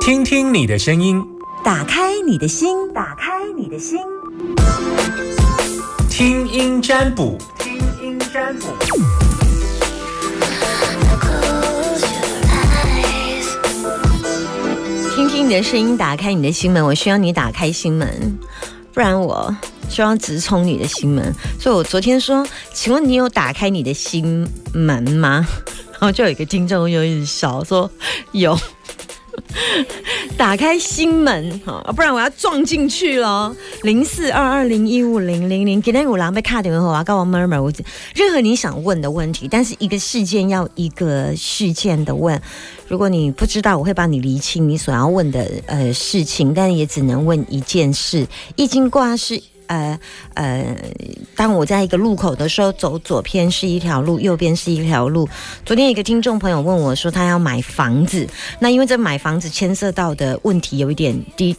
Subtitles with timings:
[0.00, 1.24] 听听你的声音，
[1.62, 3.98] 打开你的心，打开你的心，
[6.08, 8.66] 听音占卜，听音占卜。
[15.14, 16.84] 听听你的声音，打开你的心门。
[16.84, 18.38] 我需要你打开心门，
[18.92, 19.54] 不然我
[19.88, 21.32] 就要直冲你的心门。
[21.58, 25.46] 所以我昨天说，请问你有打开你的心门吗？
[26.00, 27.88] 然后就有一个听众就一直笑说
[28.32, 28.58] 有。
[30.36, 33.54] 打开心门，哈，不然我要撞进去了。
[33.82, 37.72] 零四二二零一五零零零，今天五郎被卡点后，我要告我 murmur，我
[38.14, 42.40] 任何你想问的问题，但是一个事件要一个事件的问。
[42.86, 48.26] 如果你不知道，我会帮你厘清你所要问的呃事情，但也只能问一件事。
[48.56, 49.42] 易经卦是。
[49.70, 49.98] 呃
[50.34, 50.76] 呃，
[51.36, 55.28] 当我在一个路口的时候，走左边是一条路，右边是一条路。
[55.64, 58.26] 昨天一个听众朋友问我说，他要买房子，
[58.58, 61.56] 那因为这买房子牵涉到的问题有一点低，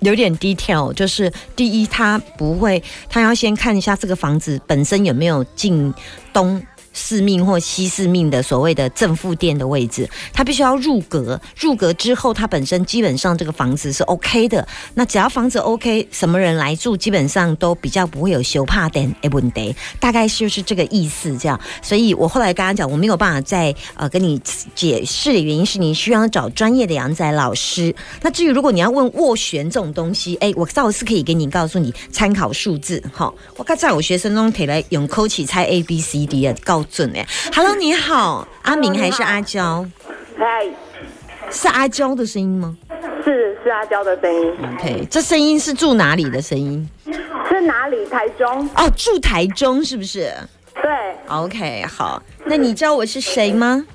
[0.00, 5.94] 有点 detail，就是第一，他不会，他要先看一下这个房子本身有没有进
[6.34, 6.62] 东。
[6.92, 11.40] 四命或西四命的所谓的正负电的位置，它必须要入格。
[11.58, 14.66] 入格之后，它本身基本上这个房子是 OK 的。
[14.94, 19.74] 那只要房子 OK，什么人来住，基本上都比较不会有修怕电 e 问题。
[19.98, 21.58] 大概就是这个意思，这样。
[21.80, 24.40] 所以我后来跟他讲，我没有办法再呃跟你
[24.74, 27.94] 解释的原因是你需要找专业的阳仔老师。
[28.20, 33.02] 那至于如果你要问斡旋这种东西，哎，我倒是可以给你告诉你参考数字。
[33.12, 36.81] 哈，我刚在我学生中可以来用口起猜 A B C D 的告。
[36.84, 39.84] 准哎，Hello，你好，阿明还是阿娇？
[40.38, 40.66] 嗨，
[41.50, 42.76] 是阿娇的声音吗？
[43.24, 44.52] 是，是阿娇的声音。
[44.74, 46.88] OK，这声音是住哪里的声音？
[47.48, 48.04] 是哪里？
[48.06, 48.68] 台中。
[48.76, 50.32] 哦，住台中是不是？
[50.74, 50.90] 对。
[51.28, 53.86] OK，好，那你知道我是谁吗？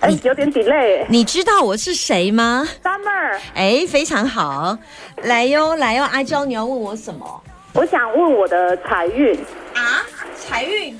[0.00, 1.04] 哎，有点 delay。
[1.08, 3.38] 你知道我是谁吗？Summer。
[3.54, 4.76] 哎，非常好，
[5.22, 7.42] 来哟，来哟，阿娇，你要问我什么？
[7.74, 9.32] 我想问我的财运。
[9.74, 10.02] 啊，
[10.42, 10.98] 财运，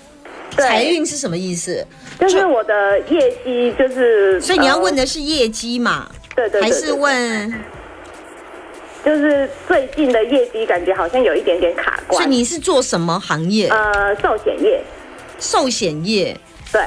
[0.57, 1.85] 财运是什么意思？
[2.19, 6.09] 就是我的业绩，就是，所以你要问的是业绩嘛？
[6.37, 7.53] 对对，还是问，
[9.05, 12.23] 就是最近的业绩感觉好像有一点点卡关。
[12.23, 13.69] 所以你是做什么行业？
[13.69, 14.81] 呃，寿险业。
[15.39, 16.39] 寿险业，
[16.73, 16.83] 对。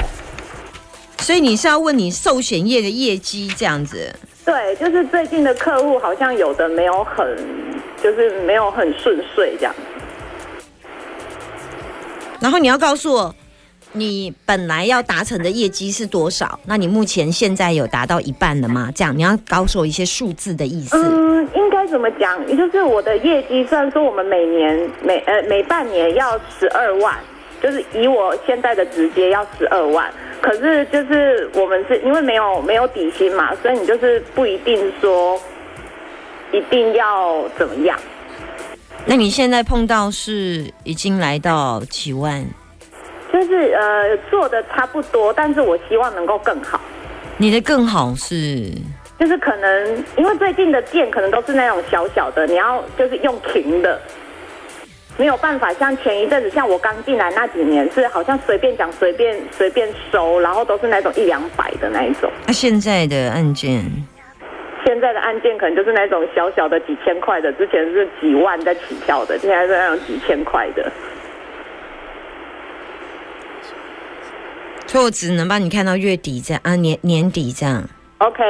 [1.20, 4.16] 所以你是要问你寿险业的业绩这样子？
[4.46, 7.26] 对，就是最近的客户好像有的没有很，
[8.02, 9.76] 就是没有很顺遂这样。
[12.46, 13.36] 然后你要告诉我，
[13.94, 16.60] 你本来要达成的业绩是多少？
[16.68, 18.92] 那你目前现在有达到一半了吗？
[18.94, 20.96] 这样你要告诉我一些数字的意思。
[20.96, 22.48] 嗯，应该怎么讲？
[22.48, 27.18] 也就是我的业绩，虽然说我们每年每呃每半年要十二万，
[27.64, 35.42] 就是以我现在的直接要十二万，可是就是我们是因为没有没有底薪嘛，所以你就是不一定说
[36.54, 38.00] 一定要怎么样。
[39.08, 42.44] 那你现在碰到是已经来到几万？
[43.32, 46.82] 就是呃做的差不多，但是我希望能够更好。
[47.38, 48.72] 你的更好是？
[49.20, 54.02] 就是可能因为最近的店可能都是那种小小的，你要就是用平的，
[55.18, 62.32] 没有办法像前一阵子，像我刚进来那几年是好像随便讲随便随便收，然后都是那种一两百的那一种。
[62.48, 63.86] 那现在的案件？
[64.86, 70.92] 现在的案件可能就是那种小小的几千块的，之前是几万在起跳的，现在是那种几千块的。
[74.86, 77.84] 所以我只能帮你看到月底这样啊，年年底这样。
[78.20, 78.44] OK。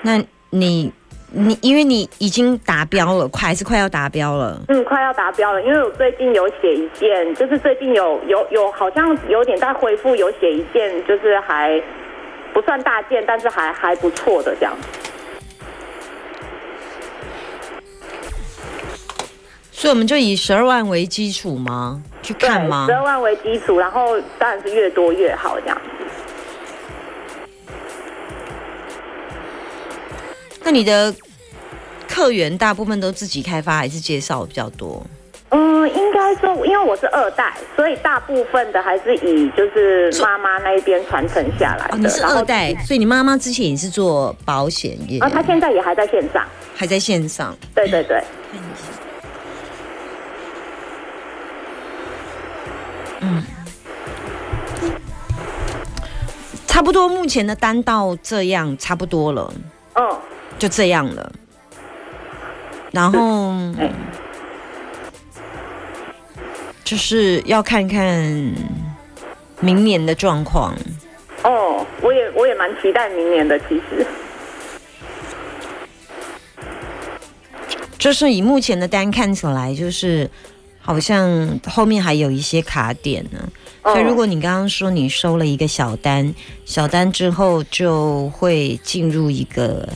[0.00, 0.18] 那
[0.50, 0.90] 你
[1.30, 4.58] 你因为你已经达标了，快还是快要达标了？
[4.68, 11.80] 嗯，快要达标了，因为我最近有写一件，就是最近有有有好像有点在恢复，有写一件，就是还。
[12.56, 14.74] 不算大件，但是还还不错的这样。
[19.70, 22.02] 所以我们就以十二万为基础吗？
[22.22, 22.86] 去看吗？
[22.88, 25.78] 十二万为基础，然后当然是越多越好这样。
[30.62, 31.14] 那你的
[32.08, 35.06] 客源大部分都自己开发还是介绍比较多？
[35.50, 41.98] 嗯，应该说，因为我是二代，所以大部分的还是以就是妈妈那一边传承下来的。
[41.98, 45.20] 你是二代，所以你妈妈之前也是做保险业。
[45.20, 46.44] 啊，她现在也还在线上，
[46.74, 47.56] 还在线上。
[47.74, 48.20] 对对对。
[53.20, 53.42] 嗯，
[56.66, 59.54] 差不多，目前的单到这样差不多了。
[59.94, 60.18] 嗯，
[60.58, 61.32] 就这样了。
[62.90, 63.54] 然后。
[66.86, 68.54] 就是要看看
[69.58, 70.72] 明年的状况
[71.42, 71.84] 哦。
[72.00, 74.06] 我也我也蛮期待明年的，其实。
[77.98, 80.30] 就是以目前的单看起来，就是
[80.80, 83.48] 好像后面还有一些卡点呢。
[83.82, 86.32] 所以如果你刚刚说你收了一个小单，
[86.64, 89.88] 小单之后就会进入一个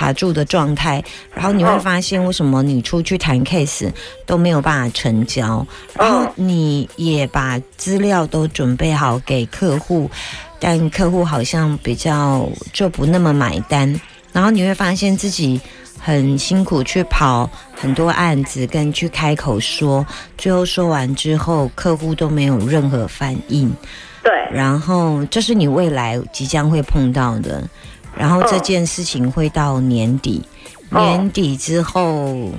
[0.00, 1.04] 卡住的状态，
[1.34, 3.92] 然后你会发现为什么你出去谈 case
[4.24, 10.10] 都没有办法成交，然后你也把资料都准备好给客户，
[10.58, 14.00] 但客户好像比较就不那么买单，
[14.32, 15.60] 然后你会发现自己。
[16.02, 20.06] 很辛苦去跑很多案子，跟去开口说，
[20.38, 23.70] 最后说完之后，客户都没有任何反应。
[24.22, 27.62] 对，然后这是你未来即将会碰到的，
[28.16, 30.42] 然后这件事情会到年底，
[30.90, 32.50] 年底之后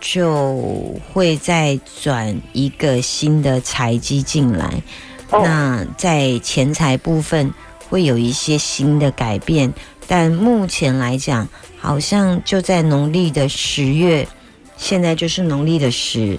[0.00, 4.82] 就会再转一个新的财机进来，
[5.30, 7.52] 那在钱财部分
[7.88, 9.72] 会有一些新的改变，
[10.06, 11.48] 但目前来讲。
[11.80, 14.26] 好像就在农历的十月，
[14.76, 16.36] 现在就是农历的十，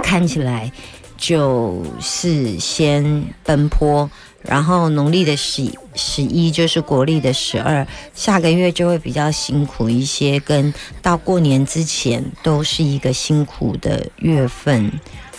[0.00, 0.70] 看起来
[1.16, 4.08] 就是先奔波，
[4.44, 14.92] 然后农历的十十一就是国历的十二，下个月就会比较辛苦一些，跟到过年之前都是一个辛苦的月份。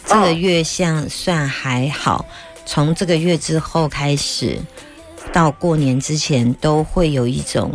[0.05, 2.25] 这个月相算还好，
[2.65, 4.59] 从这个月之后开始，
[5.31, 7.71] 到过年之前都会有一种。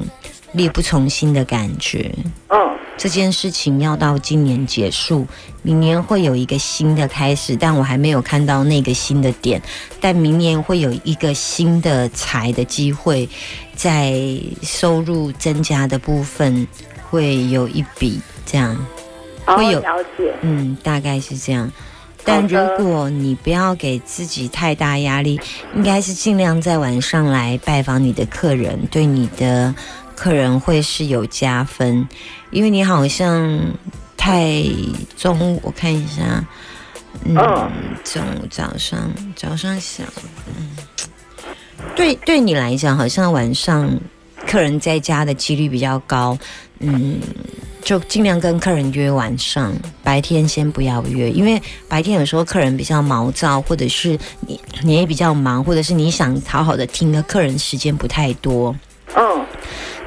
[0.52, 2.12] 力不从心的感觉。
[2.48, 2.58] 嗯，
[2.96, 5.26] 这件事情要到今年结束，
[5.62, 9.62] 明年会有一个新的开始，但我还没有看到那个新的点。
[10.00, 13.28] 但明年会有一个新的财的机会，
[13.74, 14.20] 在
[14.62, 16.66] 收入增加的部分
[17.08, 18.76] 会有一笔这样，
[19.46, 20.34] 会有了解。
[20.42, 21.70] 嗯，大概是这样。
[22.22, 25.40] 但如果你不要给自己太大压力，
[25.74, 29.74] 应该是尽量在晚上来拜访你的客人，对你的。
[30.20, 32.06] 客人会是有加分，
[32.50, 33.58] 因为你好像
[34.18, 34.62] 太
[35.16, 36.44] 中午，我看一下，
[37.24, 37.34] 嗯，
[38.04, 40.06] 中午早上早上想，
[40.46, 40.76] 嗯，
[41.96, 43.90] 对，对你来讲，好像晚上
[44.46, 46.36] 客人在家的几率比较高，
[46.80, 47.18] 嗯，
[47.82, 49.72] 就尽量跟客人约晚上，
[50.04, 51.58] 白天先不要约，因为
[51.88, 58.76] 白天有时候客人比较毛躁，或者是你你也比较忙，或者是你想好好的听的客人时间不太多，
[59.16, 59.46] 嗯。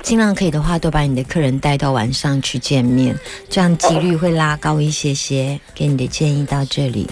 [0.03, 3.17] 尽量可以的话，都把你的客人带到晚上去见面，
[3.49, 5.57] 这样几率会拉高一些些。
[5.73, 7.09] 给你的建议到这里，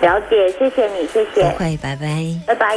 [0.00, 2.76] 了解，谢谢你，谢谢，不会，拜拜，拜拜。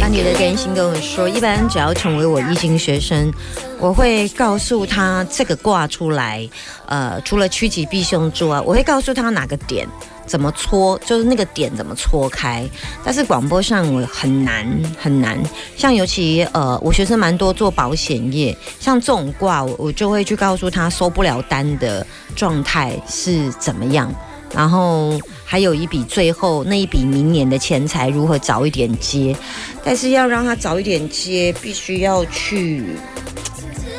[0.00, 3.32] 把你的更新跟我说，一般只要成为我易经学生，
[3.78, 6.48] 我会告诉他这个卦出来，
[6.86, 9.86] 呃，除了趋吉避凶之外，我会告诉他哪个点。
[10.26, 12.68] 怎么搓，就是那个点怎么搓开。
[13.04, 14.66] 但是广播上我很难
[14.98, 15.40] 很难，
[15.76, 24.12] 像尤其呃，我学生蛮多做保险业，像这种卦，我我就会去告诉他收不了单的状态是怎么样，
[24.54, 29.36] 然后还有一笔最后那一笔明年的钱财如何早一点接，
[29.84, 32.96] 但是要让他早一点接，必须要去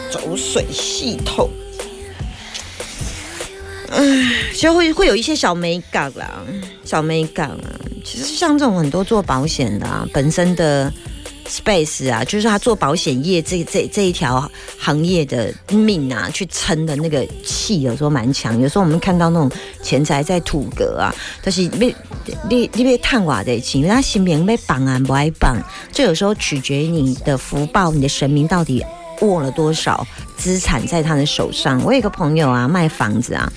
[0.10, 1.50] 走水系统。
[3.96, 6.42] 嗯，就会会有一些小美感啦，
[6.84, 7.80] 小美感啊。
[8.04, 10.92] 其实像这种很多做保险的啊，本身的
[11.48, 18.60] space 啊，就是他做保险业这这这一条行业的命啊，去撑的那个气，有时候蛮强。
[18.60, 19.50] 有时候我们看到那种
[19.82, 21.96] 钱财在土格啊，但是你
[22.50, 25.58] 你你被探瓦的钱，他心名被绑啊不爱绑，
[25.94, 28.84] 这有时候取决于你的福报，你的神明到底
[29.22, 30.06] 握了多少
[30.44, 31.82] 资产在他的手上。
[31.86, 33.50] 我有个朋友啊，卖房子啊。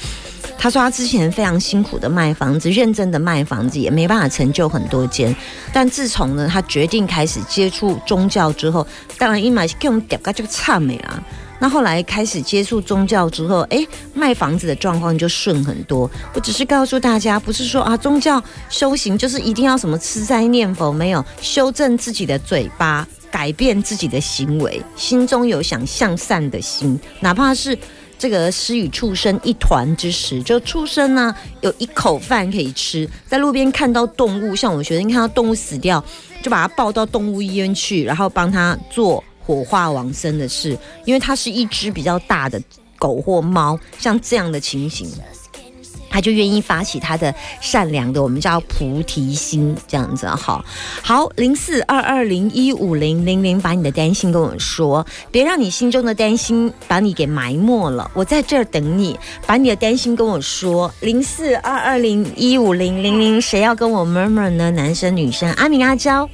[0.57, 5.35] 他说他之前非常辛苦的卖房子，认真的卖房子，也没办法成就很多间。
[5.73, 8.87] 但自从呢，他决定开始接触宗教之后，
[9.19, 11.21] 当然一买给我们点个这个差美啊。
[11.59, 16.09] 那后来开始接触宗教之后，哎，卖房子的状况就顺很多。
[16.35, 27.77] 我只是告诉大家，不是说啊，宗教修行就是一定要什么吃斋念佛，没有修正自己的嘴巴，改变自己的行为，心中有想向善的心，哪怕是。
[28.19, 36.03] 这个施与畜生一团之时，就畜生呢有一口饭可以吃，在路边看到动物，像我们学生看到动物死掉，
[36.43, 40.75] 就把它抱到动物医院去，然后帮他做火化往生的事，
[41.05, 42.59] 因为它是一只比较大的
[42.99, 45.07] 狗或猫，像这样的情形。
[46.17, 50.65] 他就愿意发起他的善良的，我们叫菩提心，这样子哈。
[51.03, 58.11] 好，零四二二零一五零零零，把你的担心跟我说，别让你心中的担心把你给埋没了。
[58.15, 60.91] 我在这儿等你，把你的担心跟我说。
[61.01, 64.71] 零四二二零一五零零零，谁要跟我 murmur 呢？
[64.71, 65.53] 男生女生？
[65.53, 66.27] 阿明阿娇。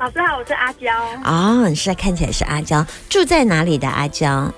[0.00, 0.90] 老师好，我是阿娇。
[1.22, 4.52] 哦，你是看起来是阿娇，住在哪里的阿娇？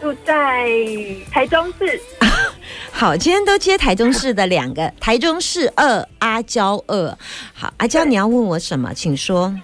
[0.00, 0.68] 住在
[1.30, 2.00] 台中市。
[2.92, 7.18] 好，今天都接台中市的两个，台中市二阿娇二。
[7.54, 8.92] 好，阿娇，你要问我什么？
[8.94, 9.54] 请说。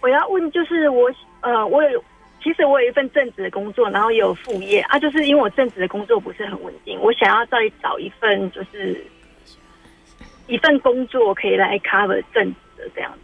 [0.00, 2.02] 我要问，就是我呃，我有
[2.42, 4.98] 其实我有一份正职的工作，然后也有副业啊。
[4.98, 9.04] 就是因为我正职的工作不是很稳定，我想要再找一份就是
[10.46, 13.18] 一份工作可以来 cover 正职的这样子。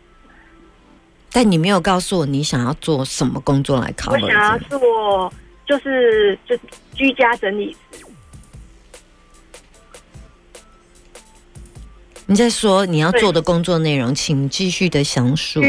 [1.33, 4.23] 但你没有告诉我你想要做什么工作来 cover。
[4.23, 5.33] 我想要做
[5.67, 6.57] 就是就
[6.95, 8.05] 居家整理师。
[12.27, 15.61] 你在说你要做的工作内容，请继续的详述。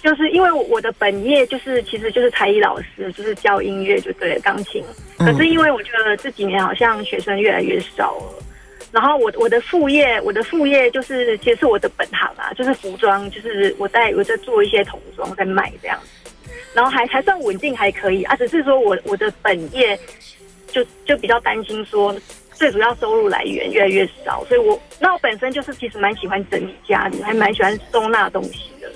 [0.00, 4.82] 就是因为我的本业就是其实就是才艺老师，就是教音乐就对钢琴。
[5.18, 8.44] 可是因为我觉得这几年好像学生越来越少了。
[8.90, 15.98] 然后我我的副业，我的副业就是其实是我的本行啊，就是服装，就是我在我在做一些童装在卖这样，
[16.74, 19.98] 然后还还算稳定还可以啊，只是说我我的本业
[20.68, 22.14] 就就比较担心说，
[22.52, 28.90] 最主要收入来源越来越少，所以我那我本身就是其实蛮喜欢整理家里，还蛮喜欢收纳东西的，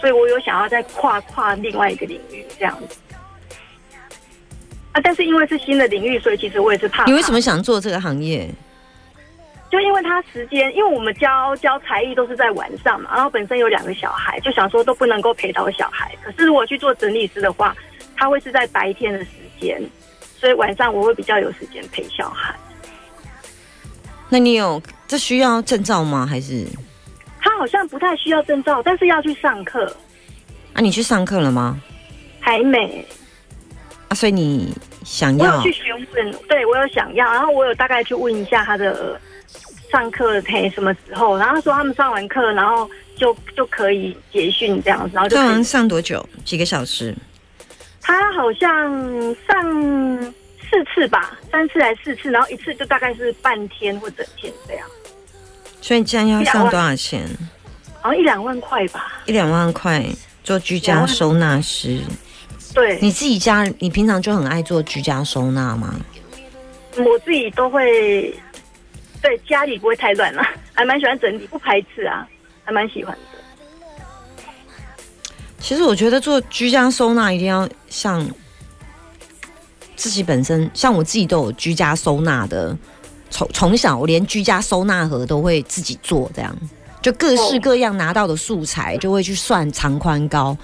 [0.00, 2.96] 所以我有想要再跨跨另外一个领域这样子
[4.92, 7.04] 啊，但是因为是新的领域，所以其实我也是怕。
[7.06, 8.48] 你为什么想做这个行业？
[9.72, 16.14] 就因为他时间，因为我们教教才艺都是在晚上嘛，然后本身有两个小孩，就想说都不能够陪到小孩。
[16.22, 17.74] 可是如果去做整理师的话，
[18.14, 19.82] 他会是在白天的时间，
[20.36, 22.54] 所以晚上我会比较有时间陪小孩。
[24.28, 26.26] 那你有这需要证照吗？
[26.26, 26.66] 还是？
[27.40, 29.86] 他好像不太需要证照，但是要去上课。
[30.74, 31.80] 啊，你去上课了吗？
[32.40, 33.02] 还没。
[34.08, 35.50] 啊，所以你想要？
[35.50, 39.18] 我有去询问，对我有想要，然后我有大概去问一下他的。
[39.92, 41.36] 上课陪什么时候？
[41.36, 46.26] 然后他说他们上完课，然后就就可以结训这样子，然后就上上多久？
[46.46, 47.14] 几个小时？
[48.00, 48.90] 他好像
[49.46, 52.30] 上四次吧，三次还是四次？
[52.30, 54.88] 然后一次就大概是半天或整天这样。
[55.82, 57.28] 所以这样要上多少钱？
[58.00, 59.22] 好像一两万块吧。
[59.26, 60.02] 一两万块
[60.42, 62.00] 做居家收纳师。
[62.74, 65.94] 对，你自己家，你平常就很爱做居家收纳吗？
[66.96, 68.34] 我自己都会。
[69.22, 70.42] 对家里不会太乱了，
[70.74, 72.28] 还蛮喜欢整理，不排斥啊，
[72.64, 73.20] 还蛮喜欢的。
[75.60, 78.28] 其实我觉得做居家收纳一定要像
[79.94, 82.76] 自己本身，像我自己都有居家收纳的，
[83.30, 86.54] 从从小我连居家收纳盒都会自己做，这样
[87.00, 90.56] 就各式各样拿到的素材就会去算长宽高，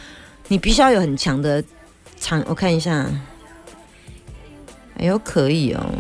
[0.49, 1.63] 你必须要有很强的
[2.19, 2.43] 长。
[2.49, 3.07] 我看一下，
[4.99, 5.95] 哎呦可以哦，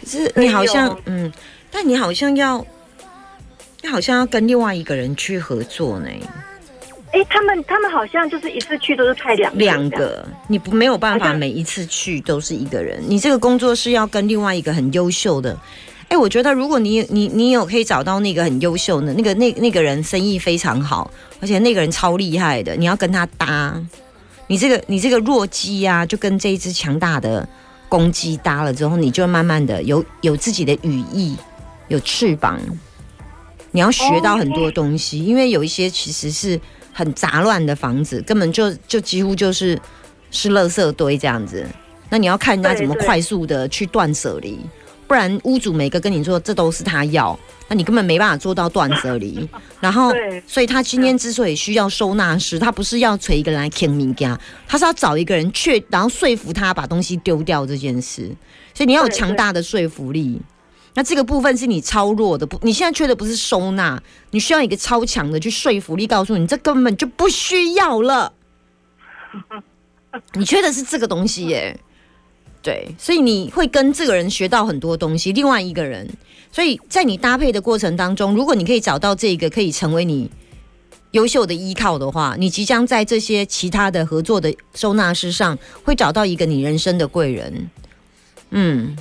[0.00, 1.32] 可是你好像嗯。
[1.78, 2.64] 但你好像要，
[3.82, 6.08] 你好像要跟另外一个人去合作呢。
[7.12, 13.04] 哎，他们他们好像就是一次去都是派两两个，你不没有办法每一次去都是一个人。
[13.06, 15.54] 你这个工作是要跟另外一个很优秀的。
[16.08, 21.10] 哎，我觉得如果你你你有可以找到那个很优秀的那个那那个人生意非常好，
[21.42, 23.78] 而且那个人超厉害的，你要跟他搭。
[24.46, 27.46] 你这个你这个弱鸡啊，就跟这一只强大的
[27.86, 31.36] 公鸡搭了之后，你就慢慢的有有自己的羽翼。
[31.88, 32.60] 有翅膀，
[33.70, 36.60] 你要学到很多东西，因为有一些其实是
[36.92, 39.78] 很杂乱的房子，根本就就几乎就是
[40.30, 41.66] 是垃圾堆这样子。
[42.08, 44.58] 那你要看人家怎么快速的去断舍离，
[45.06, 47.38] 不然屋主每个跟你说这都是他要，
[47.68, 49.48] 那你根本没办法做到断舍离。
[49.80, 50.12] 然后，
[50.46, 58.30] 所以他今天之所以需要收纳师，他不是要锤一个人来啃米家，他是要找一个人去，然后说服他把东西丢掉这件事。
[58.72, 60.40] 所以你要有强大的说服力。
[60.96, 68.32] 那这个部分是你超弱的，不，你现在缺的不是收纳，你需要一个超强的去说服力，告诉你这根本就不需要了。
[70.32, 71.78] 你缺的是这个东西耶，
[72.62, 75.32] 对，所以你会跟这个人学到很多东西。
[75.34, 76.08] 另外一个人，
[76.50, 80.30] 所以在你搭配的过程当中，如果你可以找到这个可以成为你
[81.10, 87.70] 优秀的依靠的话，你即将在这些其他的合作的收纳师上会找到一个你人生的贵人。
[88.48, 88.96] 嗯。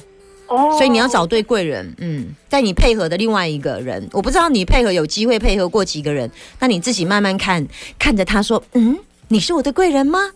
[0.48, 7.66] 哦，所以你要找对贵人，嗯，在你配合的另外一个人，我不知道你配合有机会配合过几个人，那你自己慢慢看，
[7.98, 8.98] 看着他说，嗯，
[9.30, 10.32] 你是我的贵人吗？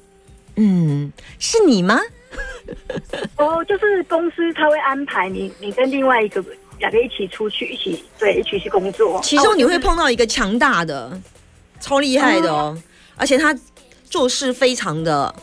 [0.55, 1.99] 嗯，是你吗？
[3.37, 6.43] 哦，就是公司他会安排你，你跟另外一个
[6.79, 9.19] 两个一起出去，一起对，一起去工作。
[9.23, 11.19] 其中你会哦碰到一个强大的、
[11.79, 12.77] 超厉害的哦，
[13.15, 13.57] 而且他
[14.09, 15.33] 做事非常的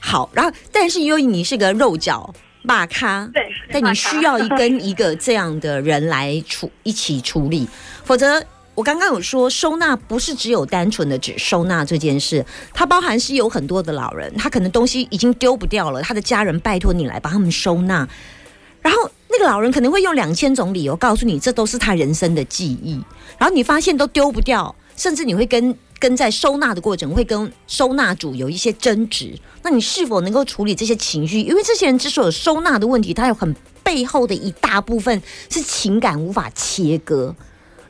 [0.00, 0.28] 好。
[0.32, 2.34] 然后，但是因为你是个肉脚
[2.64, 7.68] 骂咖，对，但你需要一跟一个这样的人来处一起处理，
[8.02, 8.44] 否则。
[8.76, 18.08] 我刚刚有说，收纳不是只有单纯的只收纳这件事，它包含是有很多的老人，他可能东西已经丢不掉了，他的家人拜托你来帮他们收纳，
[18.82, 23.00] 然后那个老人可能会用两千种理由告诉你，这都是他人生的记忆，
[23.38, 25.72] 然后你发现都丢不掉，甚至你会跟
[26.04, 31.40] 跟在收纳的过程会跟收纳主有一些争执，那你是否能够处理这些情绪？
[31.40, 37.34] 因为这些人之所以有收纳的问题，他有很背后的一大部分是情感无法切割。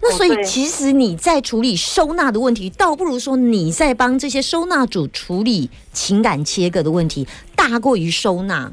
[0.01, 8.71] 那所以其实你在处理收纳的问题，倒不如说你在帮这些收纳主处理情感切割的问题，大过于收纳。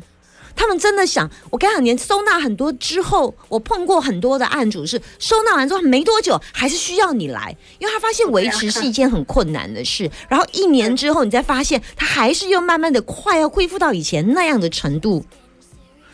[0.56, 10.10] 他们真的想，我跟你讲，连收纳很多之后，我碰过很多的案主是收纳完之后没多久，还是需要你来，因为他发现维持是一件很困难的事。
[10.30, 15.26] 然后一年之后，你再发现他还是又慢慢的快要恢复到以前那样的程度，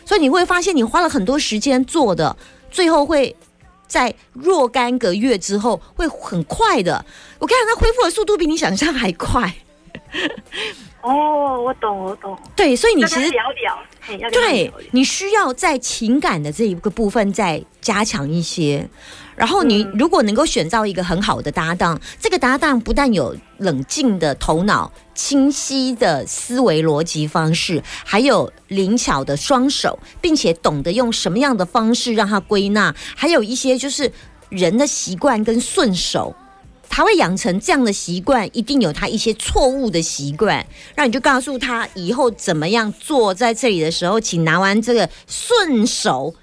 [0.04, 2.36] 所以你会发现你花了很多时间做的，
[2.70, 3.36] 最后会
[3.86, 7.04] 在若干个月之后会很快的。
[7.38, 9.54] 我看他恢复的速度比你想象还快。
[11.02, 12.36] 哦，我懂，我懂。
[12.56, 13.30] 对，所以你其实
[14.16, 18.88] 要对你需要在情感的这一个部分再加强一些。
[19.36, 34.10] 然后你嗯如果能够选到一个很好的搭档，这个搭档不但有冷静的头脑、清晰的思维逻辑方式，还有灵巧的双手，并且懂得用什么样的方式让他归纳，还有一些就是
[34.48, 36.34] 人的习惯跟顺手。
[36.88, 40.66] 他会养成这样的习惯，一定有他一些错误的习惯，
[40.96, 46.34] 那你就告诉他以后怎么样做，在这里的时候，请拿完这个顺手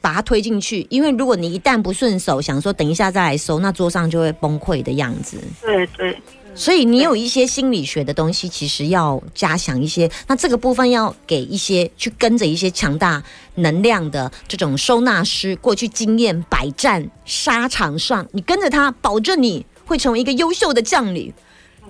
[0.00, 5.38] 把它推进去，因为如果你一旦不顺手，想说等一下再来收，那桌上就会崩溃的样子。
[5.60, 6.18] 对对，
[6.54, 10.10] 所以你有一些心理学的东西，其实要加强一些。
[10.26, 13.22] 那这个部分要给一些去跟着一些强大
[13.54, 21.32] 能量的这种收纳师，过去经验百战沙场上，你跟着他，保证你会成为一个优秀的将领，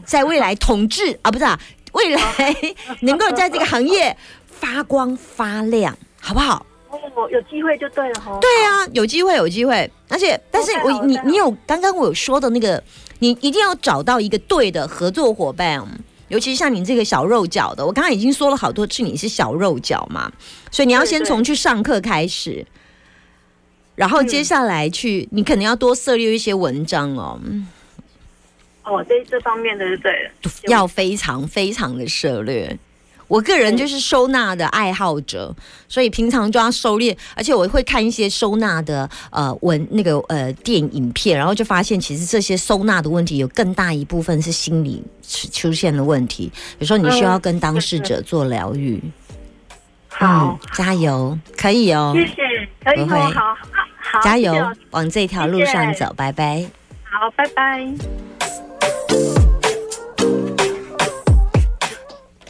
[0.04, 1.58] 在未来统治啊，不是啊，
[1.92, 2.56] 未来
[3.02, 6.64] 能够在这个行业发光发亮，好不好？
[6.90, 8.38] 哦，有机会就对了哈。
[8.40, 9.90] 对啊，有机会，有机会。
[10.08, 12.82] 而且，但是我你你有刚刚我有说的那个，
[13.20, 15.86] 你一定要找到一个对的合作伙伴。
[16.28, 20.30] 尤其像你这个小肉脚的，我刚刚已经说了好多次，你是小肉脚嘛，
[20.70, 22.64] 所以你要先从去上课开始，
[23.96, 27.36] 然后接下来去，你可能要多涉猎一些文章哦，
[28.84, 30.30] 哦，这这方面的就对了。
[30.68, 32.78] 要非常非常的涉猎。
[33.30, 35.54] 我个人就是收纳的爱好者，
[35.88, 49.00] 所以平常就要收敛，而且我会看一些收纳的呃文那个呃电影片，然后就发现其实这些收纳的问题有更大一部分是心理出出现了问题，有时候你需要跟当事者做疗愈。
[50.08, 54.52] 好，加油，可以哦，谢谢，可以不会哦，好，好，好，加油
[54.90, 56.66] 往这条路上谢谢走，拜拜。
[57.04, 58.29] 好，拜拜。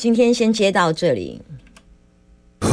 [0.01, 1.43] 今天先接到这里。
[2.63, 2.71] 回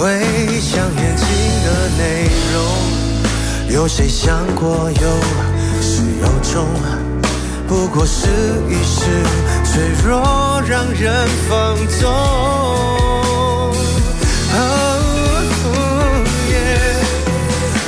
[0.61, 1.27] 想眼睛
[1.65, 5.01] 的内容，有谁想过有
[5.81, 6.65] 始有终？
[7.67, 8.29] 不过是
[8.69, 9.01] 一时
[9.65, 12.09] 脆弱，让人放纵。
[12.09, 13.73] 哦
[16.49, 16.55] 耶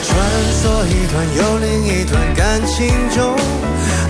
[0.04, 0.12] 穿
[0.52, 3.38] 梭一段又另一段感情中，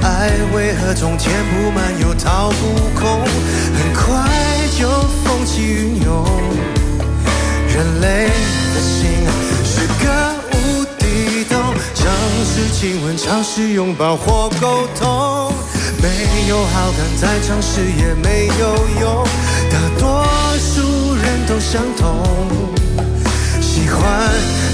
[0.01, 3.21] 爱为何总填不满又掏不空？
[5.61, 6.25] 云涌。
[7.67, 8.27] 人类
[8.73, 9.07] 的心
[9.63, 10.05] 是个
[10.51, 11.57] 无底洞，
[11.95, 12.05] 尝
[12.45, 15.53] 试亲吻，尝试拥抱或沟通，
[16.01, 19.23] 没有好感再尝试也没有用，
[19.71, 20.25] 大多
[20.57, 22.25] 数人都相同，
[23.61, 24.01] 喜欢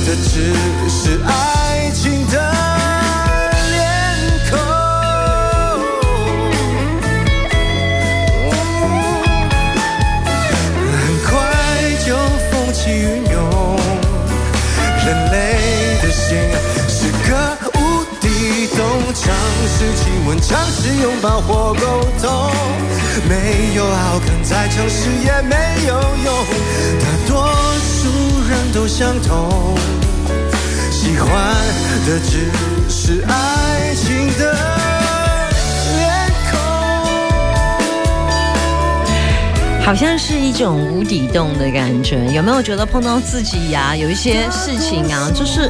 [0.05, 0.53] 的只
[0.89, 2.41] 是爱情的
[15.05, 15.35] 人类
[16.01, 16.35] 的心
[16.89, 18.79] 是个无底洞，
[19.13, 19.23] 尝
[19.67, 22.51] 试亲吻，尝试拥抱或沟通，
[23.29, 25.55] 没有好感再尝试也没
[25.87, 25.93] 有
[26.25, 26.45] 用，
[26.99, 28.09] 大多数
[28.49, 29.77] 人都相同，
[30.91, 31.29] 喜欢
[32.07, 32.49] 的只
[32.89, 34.57] 是爱情的
[39.85, 45.69] 好像是一种无底洞的感觉，有没有觉得碰到自己呀、有一些事情啊，就是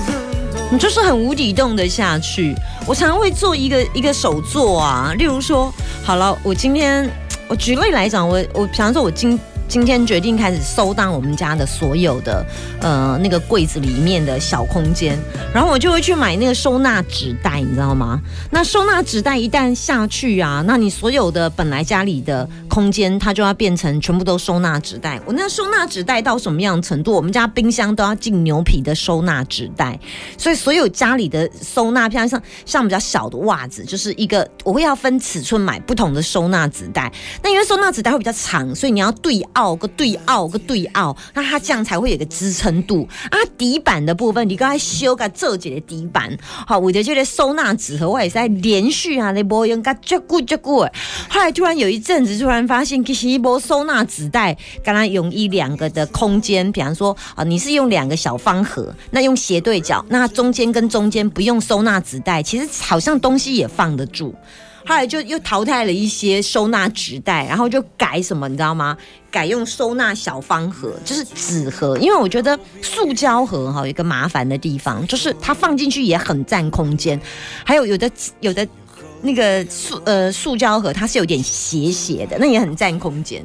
[0.71, 2.55] 你就是很无底洞的下去。
[2.87, 5.69] 我常常会做一个一个手作啊，例如说，
[6.01, 7.11] 好了，我今天
[7.49, 12.45] 我举例来讲，我我比方说，我今今天决定开始收纳我们家的所有的
[12.81, 15.17] 呃那个柜子里面的小空间，
[15.53, 18.21] 然后我就会去买那个收纳纸袋，你知道吗？
[18.51, 25.19] 那收纳纸袋一旦下去啊，那你所有的本来家里的空间，它就要变成全部都收纳纸袋。
[25.25, 27.11] 我那收纳纸袋到什么样的程度？
[27.11, 29.99] 我们家冰箱都要进牛皮的收纳纸袋，
[30.37, 37.11] 所以所有家里的收纳，像像像比较小的袜子，就是一个我会要分尺寸买不同的收纳纸袋。
[37.43, 39.35] 那因为收纳纸袋会比较长，所以你要对。
[39.55, 43.37] 凹个对凹个对凹，那它这样才会有个支撑度啊。
[43.57, 46.37] 底板的部分，你刚才修个这节的底板，
[46.67, 50.85] 好，我的这个收纳纸盒我也是在连续啊，你不用个绝固绝固。
[51.29, 64.35] 后来突然有一阵子，突然发现其实一波收纳纸袋，刚刚用一两个的空间，比方说啊，你是用两个小方盒，那用斜对角，那中间跟中间不用收纳纸袋，其实好像东西也放得住。
[64.87, 68.95] 后来就又淘汰了一些收纳纸袋，然后就改什么，你知道吗？
[69.31, 71.97] 改用收纳小方盒，就是纸盒。
[71.97, 77.19] 因为我觉得塑胶盒哈有一个麻烦的地方，就是它放进去也很占空间。
[77.63, 78.65] 还有有的有的
[79.21, 83.43] 那个塑呃塑胶盒，它是有点斜斜的，那也很占空间。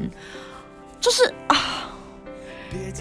[1.00, 1.90] 就是啊，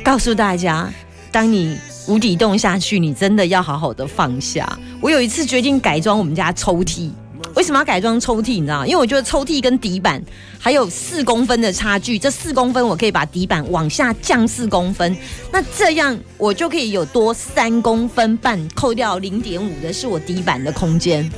[0.02, 0.92] 告诉大家，
[1.30, 4.80] 当你无底洞下去，你真的要好好的放下。
[5.02, 7.12] 我有一次决定改装我们家抽屉。
[7.56, 8.54] 为什么要改装抽屉？
[8.54, 8.86] 你知道？
[8.86, 10.22] 因为我觉得抽屉跟底板
[10.60, 15.16] 还有四公分的差距，这四公分我可以把底板往下降四公分，
[15.52, 21.30] 那这样我就可以有多三公分半，扣掉零点五的是我底板的空间。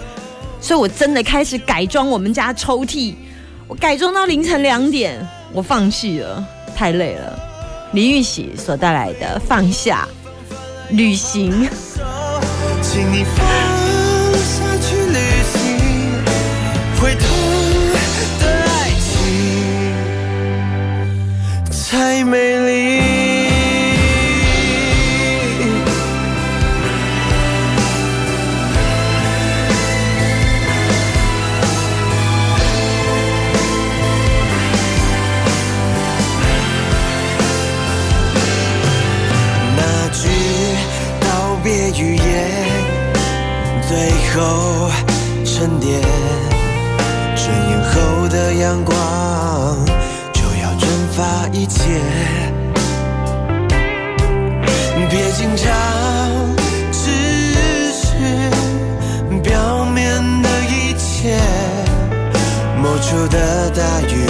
[0.59, 3.15] 所以我真的开始改装我们家抽屉，
[3.67, 6.45] 我改装到凌晨两点，我放弃了，
[6.75, 7.39] 太累了。
[7.93, 10.07] 李玉玺所带来的放下
[10.91, 11.67] 旅行。
[12.81, 13.23] 请你
[21.91, 22.71] 太美丽。
[39.75, 40.29] 那句
[41.19, 42.21] 道别语言，
[43.85, 43.91] 最
[44.33, 44.89] 后
[45.43, 45.99] 沉淀。
[47.35, 48.95] 转眼后的阳光
[51.61, 51.83] 一切，
[55.11, 55.71] 别紧张，
[56.91, 58.07] 只是
[59.43, 61.37] 表面的一切。
[62.81, 64.20] 某处的大雨，